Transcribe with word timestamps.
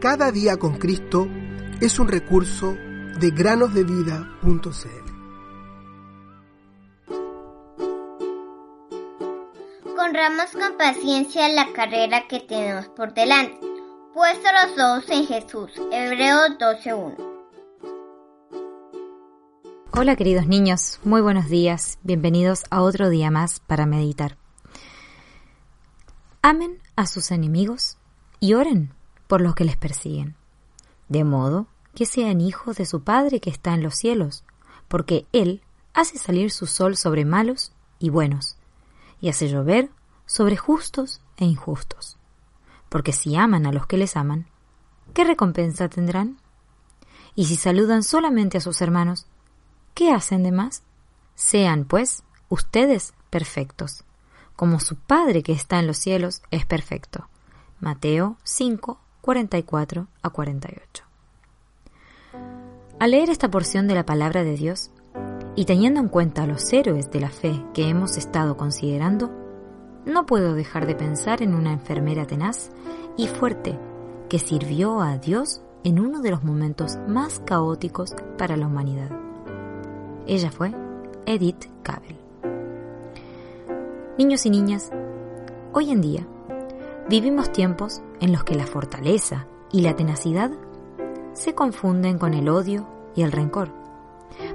Cada 0.00 0.32
día 0.32 0.56
con 0.56 0.78
Cristo 0.78 1.28
es 1.78 1.98
un 1.98 2.08
recurso 2.08 2.72
de 2.72 3.30
granosdevida.cl. 3.32 4.30
Corramos 9.94 10.52
con 10.52 10.78
paciencia 10.78 11.50
la 11.50 11.70
carrera 11.74 12.26
que 12.28 12.40
tenemos 12.40 12.88
por 12.88 13.12
delante, 13.12 13.60
puesto 14.14 14.48
los 14.50 14.78
ojos 14.82 15.10
en 15.10 15.26
Jesús. 15.26 15.70
Hebreos 15.92 16.52
12.1. 16.58 17.16
Hola 19.92 20.16
queridos 20.16 20.46
niños, 20.46 20.98
muy 21.04 21.20
buenos 21.20 21.50
días, 21.50 21.98
bienvenidos 22.02 22.64
a 22.70 22.80
otro 22.80 23.10
día 23.10 23.30
más 23.30 23.60
para 23.60 23.84
meditar. 23.84 24.38
Amen 26.40 26.78
a 26.96 27.04
sus 27.04 27.30
enemigos 27.32 27.98
y 28.40 28.54
oren 28.54 28.94
por 29.30 29.40
los 29.40 29.54
que 29.54 29.64
les 29.64 29.76
persiguen, 29.76 30.34
de 31.08 31.22
modo 31.22 31.68
que 31.94 32.04
sean 32.04 32.40
hijos 32.40 32.78
de 32.78 32.84
su 32.84 33.04
Padre 33.04 33.38
que 33.38 33.48
está 33.48 33.74
en 33.74 33.82
los 33.84 33.94
cielos, 33.94 34.42
porque 34.88 35.24
Él 35.30 35.62
hace 35.94 36.18
salir 36.18 36.50
su 36.50 36.66
sol 36.66 36.96
sobre 36.96 37.24
malos 37.24 37.72
y 38.00 38.10
buenos, 38.10 38.56
y 39.20 39.28
hace 39.28 39.48
llover 39.48 39.88
sobre 40.26 40.56
justos 40.56 41.22
e 41.36 41.44
injustos. 41.44 42.18
Porque 42.88 43.12
si 43.12 43.36
aman 43.36 43.66
a 43.66 43.72
los 43.72 43.86
que 43.86 43.98
les 43.98 44.16
aman, 44.16 44.48
¿qué 45.14 45.22
recompensa 45.22 45.88
tendrán? 45.88 46.40
Y 47.36 47.44
si 47.44 47.54
saludan 47.54 48.02
solamente 48.02 48.58
a 48.58 48.60
sus 48.60 48.80
hermanos, 48.80 49.28
¿qué 49.94 50.10
hacen 50.10 50.42
de 50.42 50.50
más? 50.50 50.82
Sean, 51.36 51.84
pues, 51.84 52.24
ustedes 52.48 53.14
perfectos, 53.30 54.02
como 54.56 54.80
su 54.80 54.96
Padre 54.96 55.44
que 55.44 55.52
está 55.52 55.78
en 55.78 55.86
los 55.86 55.98
cielos 55.98 56.42
es 56.50 56.66
perfecto. 56.66 57.28
Mateo 57.78 58.36
5, 58.42 59.00
44 59.30 60.08
a 60.22 60.30
48. 60.30 61.04
Al 62.98 63.12
leer 63.12 63.30
esta 63.30 63.48
porción 63.48 63.86
de 63.86 63.94
la 63.94 64.04
palabra 64.04 64.42
de 64.42 64.56
Dios, 64.56 64.90
y 65.54 65.66
teniendo 65.66 66.00
en 66.00 66.08
cuenta 66.08 66.42
a 66.42 66.46
los 66.48 66.72
héroes 66.72 67.12
de 67.12 67.20
la 67.20 67.30
fe 67.30 67.64
que 67.72 67.88
hemos 67.88 68.16
estado 68.16 68.56
considerando, 68.56 69.30
no 70.04 70.26
puedo 70.26 70.54
dejar 70.54 70.84
de 70.88 70.96
pensar 70.96 71.42
en 71.42 71.54
una 71.54 71.72
enfermera 71.72 72.26
tenaz 72.26 72.72
y 73.16 73.28
fuerte 73.28 73.78
que 74.28 74.40
sirvió 74.40 75.00
a 75.00 75.16
Dios 75.18 75.62
en 75.84 76.00
uno 76.00 76.22
de 76.22 76.32
los 76.32 76.42
momentos 76.42 76.98
más 77.06 77.38
caóticos 77.38 78.16
para 78.36 78.56
la 78.56 78.66
humanidad. 78.66 79.12
Ella 80.26 80.50
fue 80.50 80.74
Edith 81.26 81.66
Cavell. 81.84 82.18
Niños 84.18 84.44
y 84.44 84.50
niñas, 84.50 84.90
hoy 85.72 85.92
en 85.92 86.00
día 86.00 86.26
vivimos 87.10 87.50
tiempos 87.50 88.02
en 88.20 88.30
los 88.30 88.44
que 88.44 88.54
la 88.54 88.68
fortaleza 88.68 89.48
y 89.72 89.80
la 89.80 89.96
tenacidad 89.96 90.52
se 91.32 91.56
confunden 91.56 92.18
con 92.18 92.34
el 92.34 92.48
odio 92.48 92.86
y 93.16 93.22
el 93.22 93.32
rencor. 93.32 93.72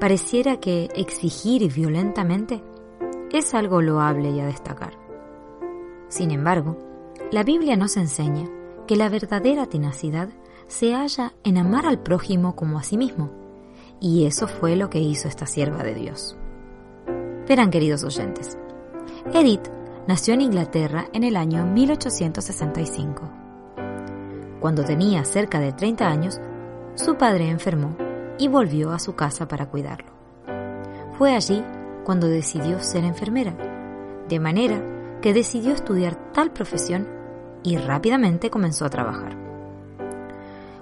Pareciera 0.00 0.58
que 0.58 0.88
exigir 0.96 1.72
violentamente 1.72 2.60
es 3.30 3.54
algo 3.54 3.80
loable 3.80 4.30
y 4.30 4.40
a 4.40 4.46
destacar. 4.46 4.94
Sin 6.08 6.32
embargo, 6.32 6.76
la 7.30 7.44
Biblia 7.44 7.76
nos 7.76 7.96
enseña 7.96 8.48
que 8.88 8.96
la 8.96 9.08
verdadera 9.08 9.66
tenacidad 9.66 10.28
se 10.66 10.92
halla 10.92 11.32
en 11.44 11.56
amar 11.56 11.86
al 11.86 12.00
prójimo 12.00 12.56
como 12.56 12.80
a 12.80 12.82
sí 12.82 12.96
mismo, 12.96 13.30
y 14.00 14.26
eso 14.26 14.48
fue 14.48 14.74
lo 14.74 14.90
que 14.90 14.98
hizo 14.98 15.28
esta 15.28 15.46
sierva 15.46 15.84
de 15.84 15.94
Dios. 15.94 16.36
Verán, 17.46 17.70
queridos 17.70 18.02
oyentes, 18.02 18.58
Edith 19.32 19.68
nació 20.06 20.34
en 20.34 20.40
Inglaterra 20.42 21.06
en 21.12 21.24
el 21.24 21.36
año 21.36 21.66
1865. 21.66 23.30
Cuando 24.60 24.84
tenía 24.84 25.24
cerca 25.24 25.60
de 25.60 25.72
30 25.72 26.08
años, 26.08 26.40
su 26.94 27.16
padre 27.16 27.48
enfermó 27.48 27.96
y 28.38 28.48
volvió 28.48 28.92
a 28.92 28.98
su 28.98 29.14
casa 29.14 29.48
para 29.48 29.66
cuidarlo. 29.66 30.10
Fue 31.16 31.34
allí 31.34 31.62
cuando 32.04 32.28
decidió 32.28 32.80
ser 32.80 33.04
enfermera, 33.04 33.54
de 34.28 34.40
manera 34.40 34.82
que 35.20 35.34
decidió 35.34 35.72
estudiar 35.72 36.32
tal 36.32 36.52
profesión 36.52 37.08
y 37.62 37.76
rápidamente 37.76 38.50
comenzó 38.50 38.84
a 38.84 38.90
trabajar. 38.90 39.36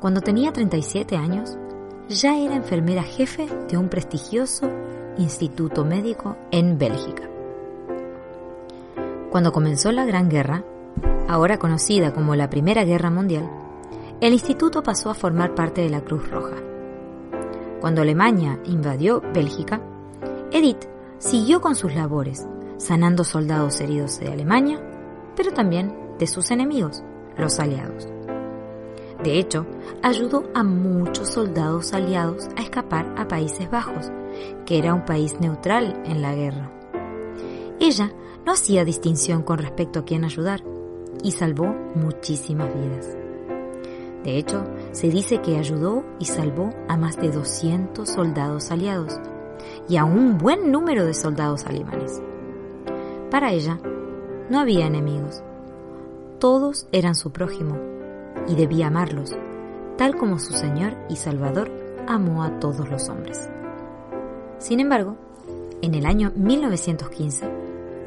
Cuando 0.00 0.20
tenía 0.20 0.52
37 0.52 1.16
años, 1.16 1.56
ya 2.08 2.36
era 2.36 2.56
enfermera 2.56 3.02
jefe 3.02 3.46
de 3.68 3.76
un 3.76 3.88
prestigioso 3.88 4.70
instituto 5.18 5.84
médico 5.84 6.36
en 6.50 6.78
Bélgica. 6.78 7.31
Cuando 9.32 9.50
comenzó 9.50 9.90
la 9.92 10.04
Gran 10.04 10.28
Guerra, 10.28 10.62
ahora 11.26 11.58
conocida 11.58 12.12
como 12.12 12.36
la 12.36 12.50
Primera 12.50 12.84
Guerra 12.84 13.10
Mundial, 13.10 13.50
el 14.20 14.34
instituto 14.34 14.82
pasó 14.82 15.08
a 15.08 15.14
formar 15.14 15.54
parte 15.54 15.80
de 15.80 15.88
la 15.88 16.02
Cruz 16.02 16.30
Roja. 16.30 16.56
Cuando 17.80 18.02
Alemania 18.02 18.60
invadió 18.66 19.22
Bélgica, 19.32 19.80
Edith 20.50 20.84
siguió 21.16 21.62
con 21.62 21.76
sus 21.76 21.94
labores, 21.94 22.46
sanando 22.76 23.24
soldados 23.24 23.80
heridos 23.80 24.20
de 24.20 24.30
Alemania, 24.30 24.78
pero 25.34 25.50
también 25.50 25.96
de 26.18 26.26
sus 26.26 26.50
enemigos, 26.50 27.02
los 27.38 27.58
aliados. 27.58 28.06
De 29.24 29.38
hecho, 29.38 29.64
ayudó 30.02 30.44
a 30.54 30.62
muchos 30.62 31.30
soldados 31.30 31.94
aliados 31.94 32.48
a 32.58 32.60
escapar 32.60 33.14
a 33.16 33.28
Países 33.28 33.70
Bajos, 33.70 34.10
que 34.66 34.76
era 34.76 34.92
un 34.92 35.06
país 35.06 35.40
neutral 35.40 36.02
en 36.04 36.20
la 36.20 36.34
guerra. 36.34 36.81
Ella 37.82 38.12
no 38.46 38.52
hacía 38.52 38.84
distinción 38.84 39.42
con 39.42 39.58
respecto 39.58 39.98
a 39.98 40.04
quién 40.04 40.24
ayudar 40.24 40.62
y 41.24 41.32
salvó 41.32 41.74
muchísimas 41.96 42.72
vidas. 42.72 43.08
De 44.22 44.38
hecho, 44.38 44.64
se 44.92 45.08
dice 45.08 45.42
que 45.42 45.58
ayudó 45.58 46.04
y 46.20 46.26
salvó 46.26 46.70
a 46.86 46.96
más 46.96 47.16
de 47.16 47.32
200 47.32 48.08
soldados 48.08 48.70
aliados 48.70 49.18
y 49.88 49.96
a 49.96 50.04
un 50.04 50.38
buen 50.38 50.70
número 50.70 51.04
de 51.04 51.12
soldados 51.12 51.66
alemanes. 51.66 52.22
Para 53.32 53.50
ella, 53.50 53.80
no 54.48 54.60
había 54.60 54.86
enemigos. 54.86 55.42
Todos 56.38 56.86
eran 56.92 57.16
su 57.16 57.32
prójimo 57.32 57.80
y 58.46 58.54
debía 58.54 58.86
amarlos, 58.86 59.34
tal 59.98 60.16
como 60.16 60.38
su 60.38 60.52
Señor 60.52 60.96
y 61.08 61.16
Salvador 61.16 61.68
amó 62.06 62.44
a 62.44 62.60
todos 62.60 62.88
los 62.88 63.08
hombres. 63.08 63.48
Sin 64.58 64.78
embargo, 64.78 65.16
en 65.80 65.96
el 65.96 66.06
año 66.06 66.30
1915, 66.36 67.61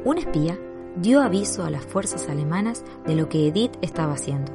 un 0.06 0.18
espía 0.18 0.56
dio 0.94 1.20
aviso 1.20 1.64
a 1.64 1.70
las 1.70 1.84
fuerzas 1.84 2.28
alemanas 2.28 2.84
de 3.06 3.16
lo 3.16 3.28
que 3.28 3.48
Edith 3.48 3.76
estaba 3.82 4.12
haciendo 4.12 4.52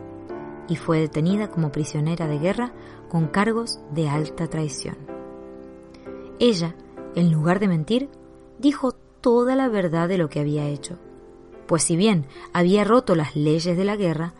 y 0.69 0.77
fue 0.77 1.01
detenida 1.01 1.49
como 1.49 1.73
prisionera 1.73 2.25
de 2.25 2.39
guerra 2.39 2.71
con 3.09 3.27
cargos 3.27 3.81
de 3.91 4.07
alta 4.07 4.47
traición. 4.47 4.95
Ella, 6.39 6.73
en 7.15 7.33
lugar 7.33 7.59
de 7.59 7.67
mentir, 7.67 8.09
dijo 8.59 8.93
toda 8.93 9.57
la 9.57 9.67
verdad 9.67 10.07
de 10.07 10.17
lo 10.17 10.29
que 10.29 10.39
había 10.39 10.69
hecho, 10.69 10.97
pues 11.67 11.83
si 11.83 11.97
bien 11.97 12.27
había 12.53 12.85
roto 12.85 13.13
las 13.13 13.35
leyes 13.35 13.75
de 13.75 13.83
la 13.83 13.97
guerra, 13.97 14.33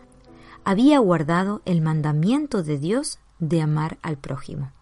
había 0.64 0.98
guardado 0.98 1.60
el 1.66 1.82
mandamiento 1.82 2.62
de 2.62 2.78
Dios 2.78 3.18
de 3.38 3.60
amar 3.60 3.98
al 4.00 4.16
prójimo. 4.16 4.72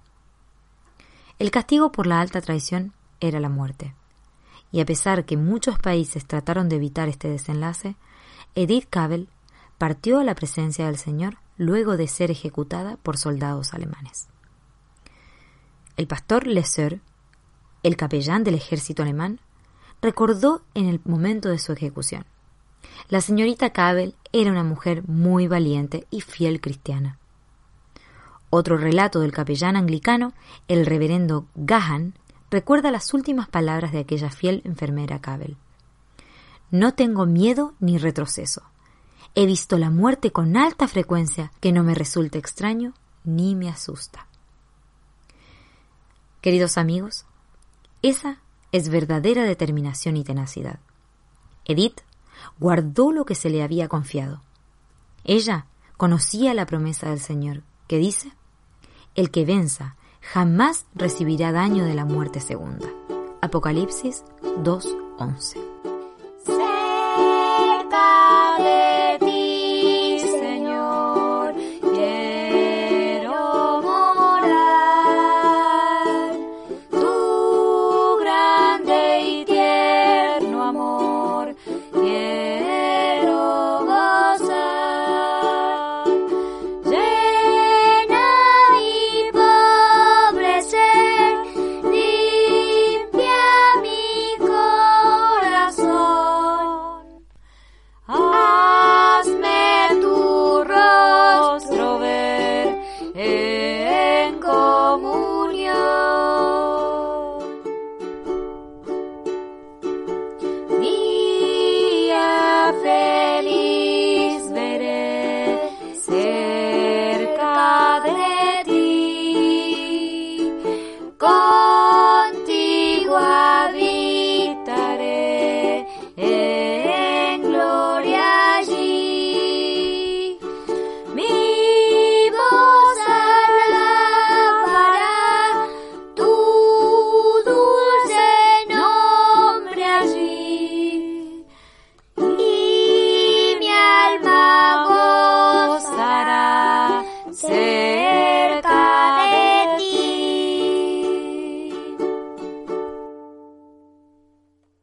El 1.40 1.50
castigo 1.50 1.90
por 1.90 2.06
la 2.06 2.20
alta 2.20 2.40
traición 2.40 2.92
era 3.18 3.40
la 3.40 3.48
muerte. 3.48 3.94
Y 4.72 4.80
a 4.80 4.86
pesar 4.86 5.24
que 5.24 5.36
muchos 5.36 5.78
países 5.78 6.26
trataron 6.26 6.68
de 6.68 6.76
evitar 6.76 7.08
este 7.08 7.28
desenlace, 7.28 7.96
Edith 8.54 8.86
Cavell 8.88 9.28
partió 9.78 10.20
a 10.20 10.24
la 10.24 10.34
presencia 10.34 10.86
del 10.86 10.96
Señor 10.96 11.38
luego 11.56 11.96
de 11.96 12.08
ser 12.08 12.30
ejecutada 12.30 12.96
por 13.02 13.16
soldados 13.16 13.74
alemanes. 13.74 14.28
El 15.96 16.06
pastor 16.06 16.46
Lesser, 16.46 17.00
el 17.82 17.96
capellán 17.96 18.44
del 18.44 18.54
ejército 18.54 19.02
alemán, 19.02 19.40
recordó 20.00 20.62
en 20.74 20.86
el 20.86 21.00
momento 21.04 21.48
de 21.48 21.58
su 21.58 21.72
ejecución. 21.72 22.24
La 23.08 23.20
señorita 23.20 23.70
Cavell 23.70 24.14
era 24.32 24.50
una 24.50 24.64
mujer 24.64 25.06
muy 25.06 25.48
valiente 25.48 26.06
y 26.10 26.20
fiel 26.20 26.60
cristiana. 26.60 27.18
Otro 28.48 28.76
relato 28.76 29.20
del 29.20 29.32
capellán 29.32 29.76
anglicano, 29.76 30.32
el 30.68 30.86
reverendo 30.86 31.46
Gahan, 31.54 32.14
recuerda 32.50 32.90
las 32.90 33.14
últimas 33.14 33.48
palabras 33.48 33.92
de 33.92 34.00
aquella 34.00 34.30
fiel 34.30 34.62
enfermera 34.64 35.20
Cavell. 35.20 35.56
No 36.70 36.94
tengo 36.94 37.26
miedo 37.26 37.74
ni 37.80 37.98
retroceso. 37.98 38.62
He 39.34 39.46
visto 39.46 39.78
la 39.78 39.90
muerte 39.90 40.32
con 40.32 40.56
alta 40.56 40.88
frecuencia 40.88 41.52
que 41.60 41.72
no 41.72 41.84
me 41.84 41.94
resulta 41.94 42.38
extraño 42.38 42.94
ni 43.24 43.54
me 43.54 43.68
asusta. 43.68 44.26
Queridos 46.40 46.78
amigos, 46.78 47.26
esa 48.02 48.40
es 48.72 48.88
verdadera 48.88 49.44
determinación 49.44 50.16
y 50.16 50.24
tenacidad. 50.24 50.80
Edith 51.64 52.00
guardó 52.58 53.12
lo 53.12 53.24
que 53.24 53.34
se 53.34 53.50
le 53.50 53.62
había 53.62 53.88
confiado. 53.88 54.42
Ella 55.24 55.66
conocía 55.96 56.54
la 56.54 56.66
promesa 56.66 57.10
del 57.10 57.20
Señor, 57.20 57.62
que 57.88 57.98
dice, 57.98 58.32
El 59.14 59.30
que 59.30 59.44
venza 59.44 59.96
jamás 60.32 60.86
recibirá 60.94 61.50
daño 61.50 61.84
de 61.84 61.94
la 61.94 62.04
muerte 62.04 62.40
segunda. 62.40 62.88
Apocalipsis 63.40 64.24
2.11 64.62 65.69